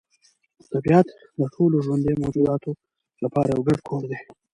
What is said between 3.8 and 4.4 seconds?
کور دی.